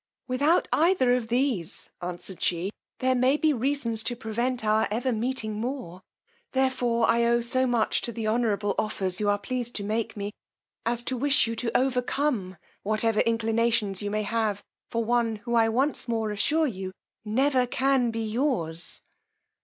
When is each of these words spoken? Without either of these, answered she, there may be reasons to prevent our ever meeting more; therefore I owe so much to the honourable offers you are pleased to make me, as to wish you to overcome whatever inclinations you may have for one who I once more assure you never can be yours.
Without 0.27 0.67
either 0.73 1.13
of 1.15 1.27
these, 1.27 1.91
answered 2.01 2.41
she, 2.41 2.71
there 2.97 3.13
may 3.13 3.37
be 3.37 3.53
reasons 3.53 4.01
to 4.01 4.15
prevent 4.15 4.65
our 4.65 4.87
ever 4.89 5.11
meeting 5.11 5.53
more; 5.53 6.01
therefore 6.53 7.05
I 7.07 7.23
owe 7.25 7.39
so 7.41 7.67
much 7.67 8.01
to 8.01 8.11
the 8.11 8.27
honourable 8.27 8.73
offers 8.79 9.19
you 9.19 9.29
are 9.29 9.37
pleased 9.37 9.75
to 9.75 9.83
make 9.83 10.17
me, 10.17 10.31
as 10.87 11.03
to 11.03 11.15
wish 11.15 11.45
you 11.45 11.55
to 11.57 11.77
overcome 11.77 12.57
whatever 12.81 13.19
inclinations 13.19 14.01
you 14.01 14.09
may 14.09 14.23
have 14.23 14.63
for 14.89 15.05
one 15.05 15.35
who 15.35 15.53
I 15.53 15.69
once 15.69 16.07
more 16.07 16.31
assure 16.31 16.65
you 16.65 16.93
never 17.23 17.67
can 17.67 18.09
be 18.09 18.23
yours. 18.25 19.01